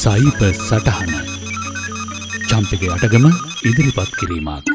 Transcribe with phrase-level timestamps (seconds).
[0.00, 1.12] සයිප සටහන
[2.48, 3.24] චම්පක අටගම
[3.68, 4.66] ඉදිරිපත් කිරීමක්.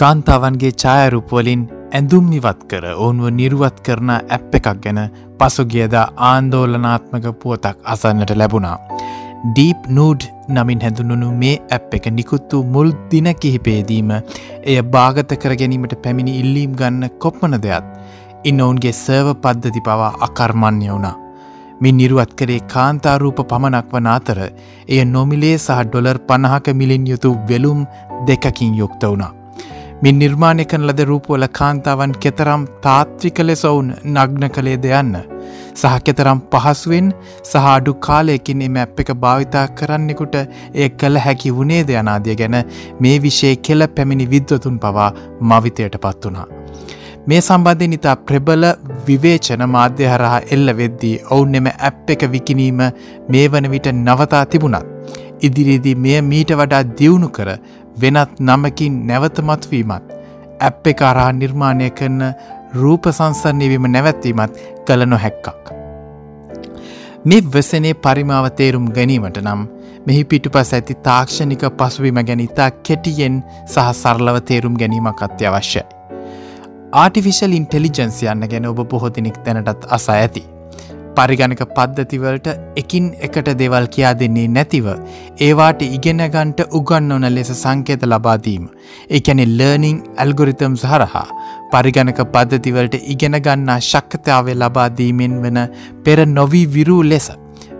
[0.00, 1.62] කාන්තාවන්ගේ ඡායරුපවලින්
[1.98, 5.00] ඇඳුම් ඉවත් කර ඔවුන්ව නිරුවත් කරන ඇප් එකක් ගැන
[5.40, 5.96] පසුගියද
[6.28, 8.76] ආන්දෝලනාත්මක පුවතක් අසන්නට ලැබුණා.
[9.48, 14.12] ඩීප් නූඩ් නමින් හැඳුනුණු මේ ඇප් එක නිකුත්තු මුල් දින කිහිපේදීම
[14.70, 17.92] එය භාගත කර ගැනීමට පැමිණි ඉල්ලීම් ගන්න කොප්මන දෙයක්
[18.50, 21.21] ඉන්න ඔවුන්ගේ සර්ව පද්ධති පවා අකර්මණ්‍ය වුණා.
[21.82, 27.80] මින් නිරුවත් කරේ කාන්තාරූප පමණක් වන අතර එය නොමිලේ සහ ඩොලර් පණහක මිලින් යුතු වෙලුම්
[28.28, 29.32] දෙකකින් යුක්ත වුණා.
[30.04, 35.12] මින් නිර්මාණය කන ලද රූපවල කාන්තාවන් කෙතරම් තාත්වික ලෙස ඔවුන් නග්න කළේ දෙයන්න.
[35.80, 37.10] සහ කෙතරම් පහසුවෙන්
[37.50, 42.58] සහ අඩු කාලයකින් එම ඇප් එක භාවිතා කරන්නෙකුට එය කළ හැකි වුණේ දෙයනාදිය ගැන
[43.02, 45.12] මේ විෂය කෙල පැමිණි විද්වතුන් පවා
[45.50, 46.61] මවිතයට පත් වනා.
[47.26, 48.64] මේ සම්බන්ධය නිතා ප්‍රබල
[49.06, 52.80] විවේචන මාධ්‍ය හරහා එල්ල වෙද්දී ඔවුන් එම ඇප් එක විකිනීම
[53.28, 54.88] මේ වන විට නවතා තිබුණත්.
[55.40, 57.50] ඉදිරියේදී මෙය මීට වඩා දියුණු කර
[57.96, 60.10] වෙනත් නමකින් නැවතමත්වීමත්
[60.60, 62.18] ඇප් එක අරහා නිර්මාණය කරන
[62.74, 65.64] රූප සංසන්නයවීම නැවැත්වීමත් කළ නොහැක්කක්.
[67.24, 69.66] මේ වසනේ පරිමාව තේරුම් ගැනීමට නම්
[70.06, 76.01] මෙහි පිටුපස් ඇති තාක්ෂණික පසුවීම ගැන ඉතා කෙටියෙන් සහ සරලව තේරුම් ගැනීමක් අත්‍යවශ්‍යයි.
[77.00, 80.42] ආටිෆිශල් ඉන්ටෙලිජන්සි යන්න ගැන ඔබ බොහෝදිනෙක් දැනටත් අසා ඇති.
[81.16, 82.48] පරිගණක පද්ධතිවලට
[82.80, 84.86] එකින් එකට දෙවල් කියා දෙන්නේ නැතිව
[85.46, 88.66] ඒවාට ඉගෙනගන්ට උගන්න ඕන ලෙස සංකේත ලබාදීම.
[89.18, 91.24] එකැනෙ ලර්නිං ඇල්ගොරිතම් සහරහා
[91.72, 95.60] පරිගණක පද්ධතිවලට ඉගෙනගන්නා ශක්කතාවේ ලබාදීමෙන් වන
[96.04, 97.32] පෙර නොවී විරූ ලෙස.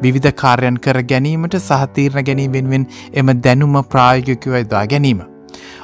[0.03, 5.23] විවිධ කාර්යන් කර ගැනීමට සහතීරණ ගැනීමෙන්වෙන් එම දැනුම ප්‍රායෝගිකවයිදවා ගැනීම.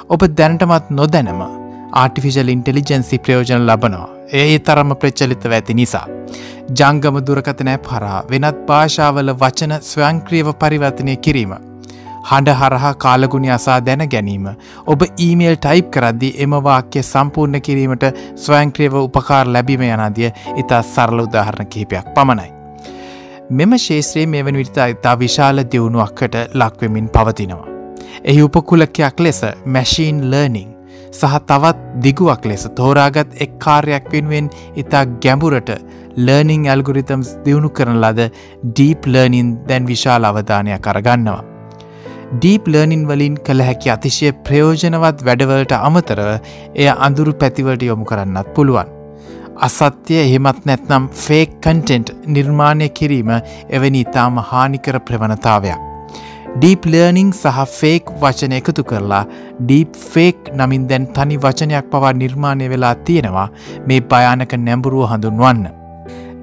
[0.08, 1.57] ඔබ දැනටමත් නොදැනම
[1.92, 4.08] ආටිෆිශල් ඉන්ටෙලිජන්සි ප්‍රයෝජන ලබනවා.
[4.32, 6.06] ඒ තරම ප්‍රච්චලිතව ඇති නිසා.
[6.70, 11.54] ජංගම දුරකතනෑ පරා වෙනත් භාෂාවල වචන ස්වයංක්‍රියව පරිවර්තනය කිරීම.
[12.30, 14.46] හඬ හරහා කාලගුණි අසා දැන ගැනීම.
[14.86, 18.04] ඔබ ඊමේල් ටයිප් කරද්දි එම වාක්‍ය සම්පූර්ණ කිරීමට
[18.36, 22.50] ස්වයංක්‍රියව උපකාර ලැබීම යනාදිය ඉතා සරල උදාහරණ කිහිපයක් පමණයි.
[23.50, 27.68] මෙම ශේත්‍රයේ මෙවැනි විරිතා ඉතා විශාල දියුණුවක්කට ලක්වෙමින් පවතිනවා.
[28.24, 30.77] එහි උපකුලකයක් ලෙස මැශීන් ලර්නිං
[31.18, 34.48] සහ තවත් දිගුවක් ලෙස තෝරාගත් එක් කාර්යක් වෙනුවෙන්
[34.82, 35.70] ඉතා ගැඹුරට
[36.26, 38.20] ලර්නිං ඇල්ගුරිතම්ස් දියුණු කරන ලද
[38.66, 41.42] ඩීප් ලර්නින් දැන් විශාල අවධානයක් කරගන්නවා.
[42.34, 46.30] ඩීප් ලර්නින් වලින් කළ හැකි අතිශය ප්‍රයෝජනවත් වැඩවලට අමතරව
[46.82, 48.94] එය අඳුරු පැතිවලට යොමු කරන්නත් පුළුවන්.
[49.66, 53.30] අසත්‍යය එහෙමත් නැත්නම් ෆේක් කන්ටෙන්ට් නිර්මාණය කිරීම
[53.76, 55.87] එවැනි ඉතාම හානිකර ප්‍රවණතාවයක්.
[56.58, 59.24] ඩීප් ලර්නිං සහ ෆේක් වචන එකතු කරලා
[59.58, 63.44] ඩීප් ෆේක් නමින් දැන් තනි වචනයක් පවා නිර්මාණය වෙලා තියෙනවා
[63.88, 65.60] මේ භයානක නැඹුරුව හඳුන්වන්න.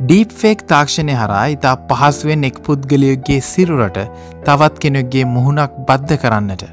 [0.02, 4.00] ඩීප් ෆේක් තාක්ෂණය හරා ඉතා පහසුවෙන් එක් පුද්ගලයගේ සිරුරට
[4.46, 6.64] තවත් කෙනෙක්ගේ මුහුණක් බද්ධ කරන්නට.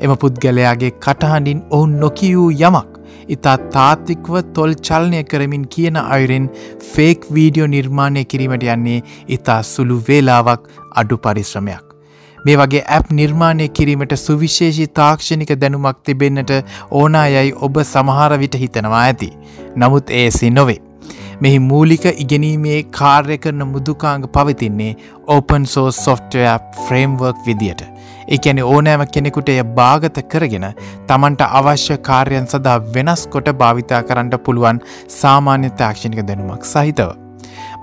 [0.00, 2.98] එම පුද්ගලයාගේ කටහඬින් ඔවුන් නොකියූ යමක්
[3.36, 6.50] ඉතා තාත්තික්ව තොල් චල්නය කරමින් කියන අයුරෙන්
[6.94, 8.98] ෆේක් වීඩියෝ නිර්මාණය කිරීමට යන්නේ
[9.38, 10.68] ඉතා සුළු වේලාවක්
[11.02, 11.89] අඩු පරිශ්‍රමයක්.
[12.44, 16.52] මේ වගේ ඇප් නිර්මාණය කිරීමට සුවිශේෂී තාක්ෂණික දැනුමක් තිබෙන්නට
[17.00, 19.30] ඕනා යැයි ඔබ සමහර විට හිතනවා ඇති.
[19.76, 20.80] නමුත් ඒසි නොවේ.
[21.40, 24.90] මෙහි මූලික ඉගෙනීමේ කාර්ය කරන මුදුකාංග පවතින්නේ
[25.28, 26.44] ඕපන් සෝස් සොෆ්ටය
[26.86, 27.82] ෆ්‍රේම්වර්ක් විදියට.
[28.28, 30.66] එකැනෙ ඕනෑම කෙනෙකුට එය භාගත කරගෙන
[31.08, 34.80] තමන්ට අවශ්‍ය කාර්යන් සදා වෙනස් කොට භාවිතා කරන්නට පුළුවන්
[35.18, 37.12] සාමාන්‍ය තාක්ෂණික දැනුමක් සහිතව.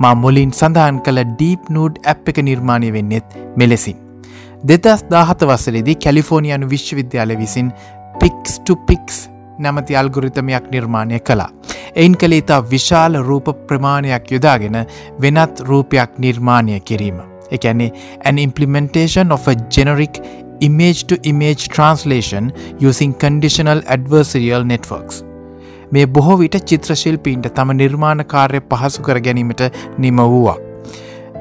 [0.01, 4.06] මා මුලින් සඳහන් කළ ඩීප් නූඩ් ඇප් එක නිර්මාණය වෙන්නෙත් මෙලෙසින්.
[4.65, 7.71] දෙදස් දාහත වසරේදී කැලිෆෝනියනු විශ්වවිද්‍යාල විසින්
[8.19, 9.29] පික්ස් පික්ස්
[9.59, 11.49] නැමති අල්ගුරිතමයක් නිර්මාණය කළා.
[11.95, 14.77] එයින් කළේ ඉතා විශාල රූප ප්‍රමාණයක් යොදාගෙන
[15.21, 17.21] වෙනත් රූපයක් නිර්මාණය කිරීම.
[17.51, 17.91] එකැනේ
[18.25, 20.21] an implementation of a generic
[20.59, 22.51] image to image translation
[22.89, 25.23] using conditional adversarial networks.
[25.91, 29.61] මේ බොහෝ විට චිත්‍රශිල්පීන්ට තම නිර්මාණ කාර්ය පහසු කර ගැනීමට
[29.97, 30.57] නිම වූවා.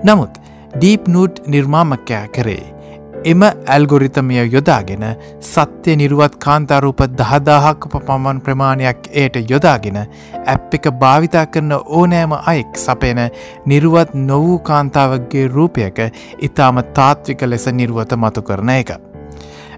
[0.04, 0.40] නමුත්
[0.76, 2.75] ඩීප් නූට් නිර්මාමකයා කරේ
[3.26, 5.04] එම ඇල්ගොරිතමය යොදාගෙන
[5.42, 13.22] සත්‍යය නිරුවත් කාන්තාරූප දහදාහක් පමන් ප්‍රමාණයක් එයට යොදාගෙන ඇප් එක භාවිතා කරන ඕනෑම අයෙක් සපයන
[13.66, 15.98] නිරුවත් නොවූ කාන්තාවගේ රූපයක
[16.40, 18.94] ඉතාම තාත්වික ලෙස නිරුවත මතු කරන එක.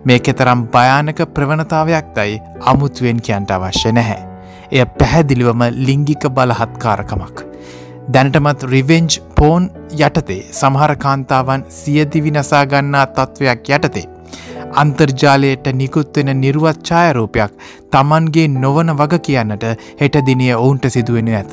[0.04, 4.22] මේක තරම් භයානක ප්‍රවණතාවයක් දයි අමුතුවෙන් කියන්ට අවශ්‍ය නැහැ.
[4.72, 7.47] එය පැහැදිලිවම ලිංගික බලහත්කාරකමක්.
[8.14, 9.64] දැනටමත් රිවෙන්ජ් පෝන්
[9.96, 14.06] යටතේ සමහර කාන්තාවන් සියදිවි නසා ගන්නා තත්ත්වයක් යටතේ.
[14.82, 17.52] අන්තර්ජාලයට නිකුත්වෙන නිරුවත් ඡායරූපයක්
[17.92, 19.64] තමන්ගේ නොවන වග කියන්නට
[20.00, 21.52] හෙට දිනිය ඔවුන්ට සිදුවෙන ඇත.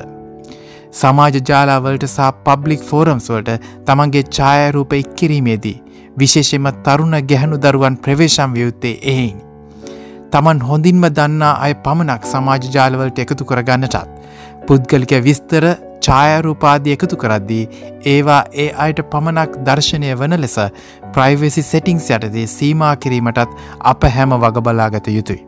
[0.94, 3.52] සමාජ ජාලාවලට සහ පබ්ලික් ෆෝරම්ස්වලට
[3.88, 5.78] තමන්ගේ ඡායරූප ඉක්කිරීමේදී
[6.18, 9.38] විශේෂෙම තරුණ ගැහණු දරුවන් ප්‍රවේශම් වියුත්තේ එයින්.
[10.32, 14.08] තමන් හොඳින්ම දන්නා අය පමණක් සමාජ ජාලවලට එකතු කරගන්නටත්.
[14.68, 15.66] පුද්ගලික විස්තර
[16.06, 17.64] ඡායරූපාදී එකතු කරද්දී
[18.12, 20.56] ඒවා ඒ අයට පමණක් දර්ශනය වන ලෙස
[21.16, 23.60] ප්‍රයිවසි සෙටිංස් යටතේ සීමා කිරීමටත්
[23.92, 25.42] අප හැම වගබලාගත යුතුයි.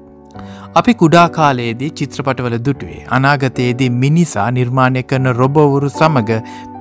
[0.76, 6.34] අපි කුඩා කාලයේදී චිත්‍රපටවල දුටුවේ අනාගතයේදී මිනිසා නිර්මාණය කරන රොබවුරු සමඟ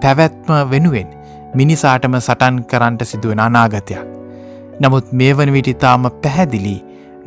[0.03, 1.09] පැවැත්ම වෙනුවෙන්
[1.55, 4.05] මිනිසාටම සටන් කරන්ට සිදුවෙන අනාගතයක්.
[4.81, 6.77] නමුත් මේ වන විට ඉතාම පැහැදිලි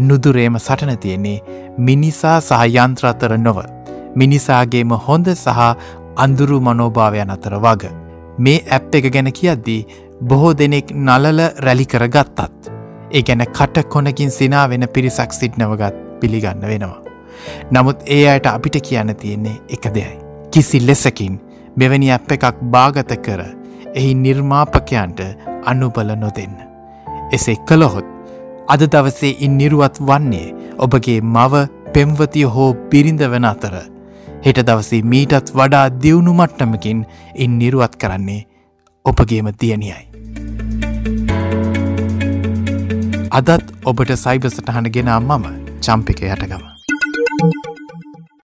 [0.02, 1.38] නුදුරේම සටන තියෙන්නේ
[1.82, 3.60] මිනිසා සහ යන්ත්‍රාතර නොව.
[4.16, 5.60] මිනිසාගේම හොඳ සහ
[6.18, 7.92] අඳුරු මනෝභාවයන් අතර වග.
[8.38, 9.82] මේ ඇප් එක ගැන කියද්දී
[10.24, 12.72] බොහෝ දෙනෙක් නලල රැලි කර ගත්තත්.
[13.12, 17.00] ඒ ගැන කට කොනකින් සිනා වෙන පිරිසක් සිට්නවගත් පිළිගන්න වෙනවා.
[17.72, 20.18] නමුත් ඒ අයට අපිට කියන්න තියෙන්නේ එක දෙයයි.
[20.52, 21.40] කිසි ලෙසකින්
[21.76, 23.44] මෙවැනි ඇප් එකක් භාගත කර
[23.96, 25.20] එහි නිර්මාපකයන්ට
[25.66, 26.56] අනුබල නොදෙන්න.
[27.32, 28.08] එසේ කළොහොත්
[28.68, 31.64] අද දවසේ ඉන් නිරුවත් වන්නේ ඔබගේ මව
[31.94, 33.76] පෙම්වතිය හෝ පිරිඳ වන අතර
[34.46, 37.00] හෙට දවසේ මීටත් වඩා දියුණු මට්ටමකින්
[37.36, 38.42] ඉන් නිරුවත් කරන්නේ
[39.06, 40.04] ඔබගේම තියනියයි.
[43.32, 45.48] අදත් ඔබට සයිබ සටහන ගෙනා මම
[45.82, 46.79] චම්පික යටගම.